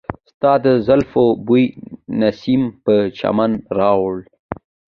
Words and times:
ستا 0.31 0.51
د 0.65 0.65
زلفو 0.87 1.25
بوی 1.45 1.65
نسیم 2.19 2.63
په 2.83 2.95
چمن 3.17 3.51
راوړ. 3.77 4.15